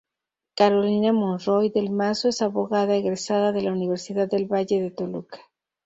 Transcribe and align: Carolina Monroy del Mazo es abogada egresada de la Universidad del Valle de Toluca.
Carolina 0.55 1.13
Monroy 1.13 1.69
del 1.69 1.91
Mazo 1.91 2.29
es 2.29 2.41
abogada 2.41 2.95
egresada 2.95 3.51
de 3.51 3.61
la 3.61 3.71
Universidad 3.71 4.27
del 4.27 4.51
Valle 4.51 4.81
de 4.81 4.89
Toluca. 4.89 5.39